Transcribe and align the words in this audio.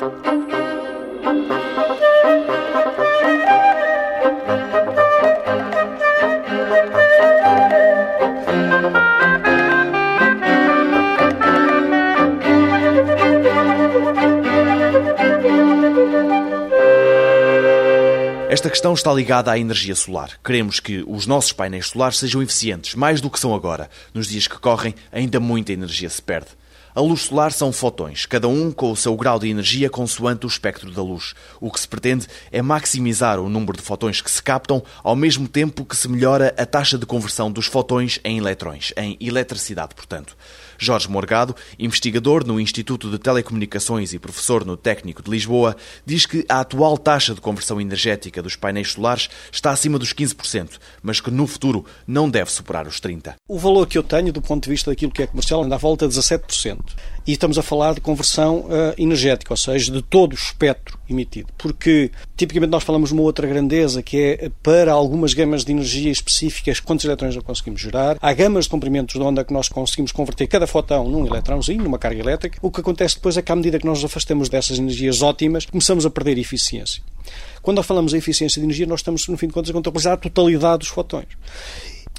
Esta 0.00 0.08
questão 18.70 18.94
está 18.94 19.12
ligada 19.12 19.52
à 19.52 19.58
energia 19.58 19.94
solar. 19.94 20.30
Queremos 20.42 20.80
que 20.80 21.04
os 21.06 21.26
nossos 21.26 21.52
painéis 21.52 21.88
solares 21.88 22.16
sejam 22.16 22.42
eficientes, 22.42 22.94
mais 22.94 23.20
do 23.20 23.28
que 23.28 23.38
são 23.38 23.54
agora. 23.54 23.90
Nos 24.14 24.28
dias 24.28 24.48
que 24.48 24.58
correm, 24.58 24.94
ainda 25.12 25.38
muita 25.38 25.74
energia 25.74 26.08
se 26.08 26.22
perde. 26.22 26.58
A 26.92 27.00
luz 27.00 27.22
solar 27.22 27.52
são 27.52 27.70
fotões, 27.70 28.26
cada 28.26 28.48
um 28.48 28.72
com 28.72 28.90
o 28.90 28.96
seu 28.96 29.16
grau 29.16 29.38
de 29.38 29.48
energia 29.48 29.88
consoante 29.88 30.44
o 30.44 30.48
espectro 30.48 30.90
da 30.90 31.00
luz. 31.00 31.34
O 31.60 31.70
que 31.70 31.78
se 31.78 31.86
pretende 31.86 32.26
é 32.50 32.60
maximizar 32.60 33.38
o 33.38 33.48
número 33.48 33.76
de 33.76 33.82
fotões 33.82 34.20
que 34.20 34.30
se 34.30 34.42
captam, 34.42 34.82
ao 35.04 35.14
mesmo 35.14 35.46
tempo 35.46 35.84
que 35.84 35.96
se 35.96 36.08
melhora 36.08 36.52
a 36.58 36.66
taxa 36.66 36.98
de 36.98 37.06
conversão 37.06 37.50
dos 37.50 37.66
fotões 37.66 38.18
em 38.24 38.38
eletrões, 38.38 38.92
em 38.96 39.16
eletricidade, 39.20 39.94
portanto. 39.94 40.36
Jorge 40.80 41.08
Morgado, 41.10 41.54
investigador 41.78 42.44
no 42.44 42.58
Instituto 42.58 43.10
de 43.10 43.18
Telecomunicações 43.18 44.12
e 44.14 44.18
professor 44.18 44.64
no 44.64 44.76
Técnico 44.76 45.22
de 45.22 45.30
Lisboa, 45.30 45.76
diz 46.06 46.24
que 46.24 46.44
a 46.48 46.60
atual 46.60 46.96
taxa 46.96 47.34
de 47.34 47.40
conversão 47.40 47.80
energética 47.80 48.42
dos 48.42 48.56
painéis 48.56 48.92
solares 48.92 49.28
está 49.52 49.70
acima 49.70 49.98
dos 49.98 50.14
15%, 50.14 50.78
mas 51.02 51.20
que 51.20 51.30
no 51.30 51.46
futuro 51.46 51.84
não 52.06 52.30
deve 52.30 52.50
superar 52.50 52.86
os 52.86 52.98
30%. 52.98 53.34
O 53.46 53.58
valor 53.58 53.86
que 53.86 53.98
eu 53.98 54.02
tenho 54.02 54.32
do 54.32 54.40
ponto 54.40 54.64
de 54.64 54.70
vista 54.70 54.90
daquilo 54.90 55.12
que 55.12 55.22
é 55.22 55.26
comercial 55.26 55.62
anda 55.62 55.74
à 55.74 55.78
volta 55.78 56.08
de 56.08 56.18
17%. 56.18 56.79
E 57.26 57.32
estamos 57.32 57.58
a 57.58 57.62
falar 57.62 57.94
de 57.94 58.00
conversão 58.00 58.60
uh, 58.60 58.94
energética, 58.96 59.52
ou 59.52 59.56
seja, 59.56 59.92
de 59.92 60.02
todo 60.02 60.32
o 60.32 60.34
espectro 60.34 60.98
emitido. 61.08 61.48
Porque, 61.58 62.10
tipicamente, 62.36 62.70
nós 62.70 62.82
falamos 62.82 63.10
uma 63.10 63.22
outra 63.22 63.46
grandeza, 63.46 64.02
que 64.02 64.38
é 64.40 64.50
para 64.62 64.92
algumas 64.92 65.34
gamas 65.34 65.64
de 65.64 65.72
energia 65.72 66.10
específicas, 66.10 66.80
quantos 66.80 67.04
eletrões 67.04 67.34
nós 67.34 67.44
conseguimos 67.44 67.80
gerar. 67.80 68.16
Há 68.20 68.32
gamas 68.32 68.64
de 68.64 68.70
comprimentos 68.70 69.14
de 69.14 69.22
onda 69.22 69.44
que 69.44 69.52
nós 69.52 69.68
conseguimos 69.68 70.12
converter 70.12 70.46
cada 70.46 70.66
fotão 70.66 71.08
num 71.08 71.26
eletrãozinho, 71.26 71.84
numa 71.84 71.98
carga 71.98 72.20
elétrica. 72.20 72.58
O 72.62 72.70
que 72.70 72.80
acontece 72.80 73.16
depois 73.16 73.36
é 73.36 73.42
que, 73.42 73.52
à 73.52 73.56
medida 73.56 73.78
que 73.78 73.86
nós 73.86 73.98
nos 73.98 74.10
afastamos 74.10 74.48
dessas 74.48 74.78
energias 74.78 75.22
ótimas, 75.22 75.66
começamos 75.66 76.06
a 76.06 76.10
perder 76.10 76.38
eficiência. 76.38 77.02
Quando 77.62 77.76
nós 77.76 77.86
falamos 77.86 78.14
em 78.14 78.16
eficiência 78.16 78.60
de 78.60 78.66
energia, 78.66 78.86
nós 78.86 79.00
estamos, 79.00 79.28
no 79.28 79.36
fim 79.36 79.46
de 79.46 79.52
contas, 79.52 79.70
a 79.70 79.74
contabilizar 79.74 80.14
a 80.14 80.16
totalidade 80.16 80.78
dos 80.78 80.88
fotões 80.88 81.28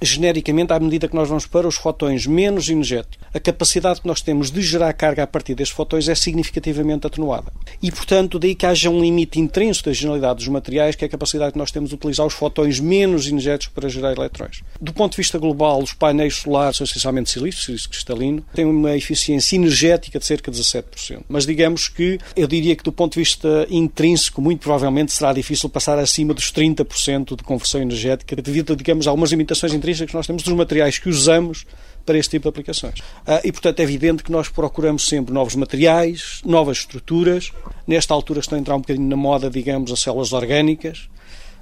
genericamente, 0.00 0.72
à 0.72 0.80
medida 0.80 1.08
que 1.08 1.14
nós 1.14 1.28
vamos 1.28 1.46
para 1.46 1.66
os 1.66 1.76
fotões 1.76 2.26
menos 2.26 2.68
energéticos, 2.68 3.18
a 3.32 3.40
capacidade 3.40 4.00
que 4.00 4.06
nós 4.06 4.20
temos 4.20 4.50
de 4.50 4.62
gerar 4.62 4.92
carga 4.92 5.22
a 5.22 5.26
partir 5.26 5.54
destes 5.54 5.76
fotões 5.76 6.08
é 6.08 6.14
significativamente 6.14 7.06
atenuada. 7.06 7.52
E, 7.82 7.90
portanto, 7.90 8.38
daí 8.38 8.54
que 8.54 8.66
haja 8.66 8.88
um 8.90 9.00
limite 9.00 9.40
intrínseco 9.40 9.88
da 9.88 9.94
generalidade 9.94 10.38
dos 10.38 10.48
materiais, 10.48 10.94
que 10.94 11.04
é 11.04 11.08
a 11.08 11.10
capacidade 11.10 11.52
que 11.52 11.58
nós 11.58 11.70
temos 11.70 11.90
de 11.90 11.96
utilizar 11.96 12.26
os 12.26 12.34
fotões 12.34 12.80
menos 12.80 13.26
energéticos 13.26 13.74
para 13.74 13.88
gerar 13.88 14.12
eletrões. 14.12 14.62
Do 14.80 14.92
ponto 14.92 15.12
de 15.12 15.18
vista 15.18 15.38
global, 15.38 15.82
os 15.82 15.92
painéis 15.92 16.36
solares 16.36 16.76
são 16.76 16.84
essencialmente 16.84 17.30
silício, 17.30 17.62
silício 17.62 17.90
cristalino, 17.90 18.44
têm 18.54 18.64
uma 18.64 18.96
eficiência 18.96 19.56
energética 19.56 20.18
de 20.18 20.24
cerca 20.24 20.50
de 20.50 20.58
17%. 20.58 21.22
Mas 21.28 21.44
digamos 21.44 21.88
que, 21.88 22.18
eu 22.36 22.46
diria 22.46 22.74
que 22.76 22.84
do 22.84 22.92
ponto 22.92 23.14
de 23.14 23.20
vista 23.20 23.66
intrínseco, 23.70 24.40
muito 24.40 24.60
provavelmente 24.60 25.12
será 25.12 25.32
difícil 25.32 25.68
passar 25.68 25.98
acima 25.98 26.32
dos 26.32 26.52
30% 26.52 27.36
de 27.36 27.42
conversão 27.42 27.80
energética, 27.80 28.36
devido, 28.36 28.76
digamos, 28.76 29.06
a 29.06 29.10
algumas 29.10 29.30
limitações 29.30 29.72
intrínsecas 29.72 29.87
características 29.88 30.10
que 30.10 30.16
nós 30.16 30.26
temos 30.26 30.42
dos 30.42 30.54
materiais 30.54 30.98
que 30.98 31.08
usamos 31.08 31.64
para 32.04 32.18
este 32.18 32.32
tipo 32.32 32.44
de 32.44 32.48
aplicações. 32.48 33.00
Ah, 33.26 33.40
e, 33.44 33.52
portanto, 33.52 33.80
é 33.80 33.82
evidente 33.82 34.22
que 34.22 34.32
nós 34.32 34.48
procuramos 34.48 35.06
sempre 35.06 35.32
novos 35.32 35.54
materiais, 35.54 36.40
novas 36.44 36.78
estruturas. 36.78 37.52
Nesta 37.86 38.14
altura 38.14 38.40
estão 38.40 38.56
a 38.56 38.60
entrar 38.60 38.76
um 38.76 38.80
bocadinho 38.80 39.08
na 39.08 39.16
moda, 39.16 39.50
digamos, 39.50 39.92
as 39.92 40.00
células 40.00 40.32
orgânicas, 40.32 41.08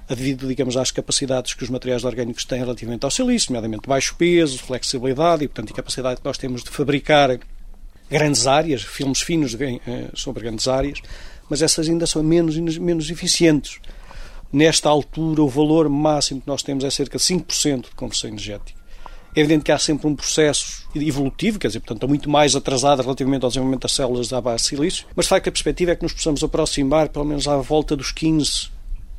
devido, 0.07 0.47
digamos, 0.47 0.77
às 0.77 0.89
capacidades 0.89 1.53
que 1.53 1.63
os 1.63 1.69
materiais 1.69 2.05
orgânicos 2.05 2.45
têm 2.45 2.59
relativamente 2.59 3.03
ao 3.03 3.11
silício, 3.11 3.51
nomeadamente 3.51 3.87
baixo 3.87 4.15
peso, 4.15 4.57
flexibilidade 4.59 5.43
e, 5.43 5.47
portanto, 5.47 5.73
a 5.73 5.75
capacidade 5.75 6.21
que 6.21 6.25
nós 6.25 6.37
temos 6.37 6.63
de 6.63 6.69
fabricar 6.69 7.37
grandes 8.09 8.47
áreas, 8.47 8.83
filmes 8.83 9.19
finos 9.19 9.53
eh, 9.59 9.79
sobre 10.13 10.43
grandes 10.43 10.65
áreas, 10.65 11.01
mas 11.49 11.61
essas 11.61 11.89
ainda 11.89 12.07
são 12.07 12.23
menos, 12.23 12.57
menos 12.77 13.09
eficientes. 13.09 13.79
Nesta 14.51 14.89
altura, 14.89 15.41
o 15.41 15.49
valor 15.49 15.89
máximo 15.89 16.41
que 16.41 16.47
nós 16.47 16.63
temos 16.63 16.83
é 16.83 16.89
cerca 16.89 17.17
de 17.17 17.23
5% 17.23 17.89
de 17.89 17.95
conversão 17.95 18.29
energética. 18.29 18.77
É 19.35 19.41
evidente 19.41 19.65
que 19.65 19.71
há 19.71 19.77
sempre 19.77 20.07
um 20.07 20.15
processo 20.15 20.87
evolutivo, 20.95 21.59
quer 21.59 21.67
dizer, 21.67 21.79
portanto, 21.81 21.97
está 21.97 22.07
muito 22.07 22.29
mais 22.29 22.55
atrasado 22.55 23.03
relativamente 23.03 23.43
ao 23.43 23.49
desenvolvimento 23.49 23.83
das 23.83 23.91
células 23.91 24.27
da 24.29 24.41
base 24.41 24.63
de 24.63 24.69
silício, 24.69 25.05
mas 25.15 25.25
de 25.25 25.29
facto 25.29 25.47
a 25.47 25.51
perspectiva 25.51 25.91
é 25.91 25.95
que 25.95 26.01
nos 26.01 26.13
possamos 26.13 26.43
aproximar 26.43 27.09
pelo 27.09 27.25
menos 27.25 27.47
à 27.47 27.55
volta 27.57 27.95
dos 27.95 28.11
15 28.11 28.69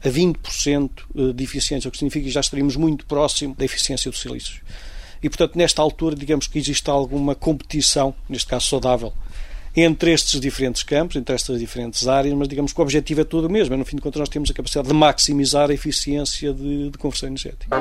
a 0.05 0.09
20% 0.09 0.91
eh, 1.15 1.33
de 1.33 1.45
eficiência, 1.45 1.89
o 1.89 1.93
que 1.93 1.99
significa 1.99 2.25
que 2.25 2.31
já 2.33 2.41
estaríamos 2.41 2.75
muito 2.75 3.06
próximo 3.06 3.55
da 3.55 3.65
eficiência 3.65 4.10
do 4.10 4.16
silício. 4.16 4.60
E, 5.22 5.28
portanto, 5.28 5.56
nesta 5.56 5.83
altura, 5.83 6.15
digamos 6.15 6.47
que 6.47 6.59
existe 6.59 6.89
alguma 6.89 7.34
competição, 7.34 8.15
neste 8.28 8.47
caso 8.47 8.66
saudável, 8.66 9.12
entre 9.83 10.12
estes 10.12 10.41
diferentes 10.41 10.83
campos, 10.83 11.16
entre 11.16 11.34
estas 11.34 11.59
diferentes 11.59 12.06
áreas, 12.09 12.34
mas 12.34 12.49
digamos 12.49 12.72
que 12.72 12.81
o 12.81 12.83
objetivo 12.83 13.21
é 13.21 13.25
todo 13.25 13.47
o 13.47 13.50
mesmo. 13.50 13.75
É, 13.75 13.77
no 13.77 13.84
fim 13.84 13.97
de 13.97 14.03
contas, 14.03 14.21
nós 14.21 14.28
temos 14.28 14.50
a 14.50 14.55
capacidade 14.55 14.89
de 14.89 14.94
maximizar 14.94 15.71
a 15.71 15.75
eficiência 15.75 16.53
de, 16.53 16.91
de 16.91 16.99
conversão 16.99 17.28
energética. 17.28 17.77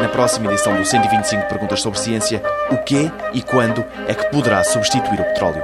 Na 0.00 0.08
próxima 0.08 0.52
edição 0.52 0.76
do 0.76 0.84
125 0.84 1.48
Perguntas 1.48 1.80
sobre 1.80 1.98
Ciência, 1.98 2.42
o 2.70 2.76
que 2.78 3.10
e 3.32 3.42
quando 3.42 3.84
é 4.06 4.14
que 4.14 4.30
poderá 4.30 4.62
substituir 4.62 5.20
o 5.20 5.24
petróleo? 5.24 5.62